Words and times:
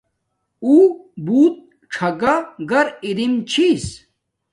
اُݸ 0.65 0.77
بُݸت 1.25 1.55
ڞَگݳ 1.93 2.33
گَر 2.69 2.87
اِرِم 3.05 3.33
چھݵس. 3.49 3.85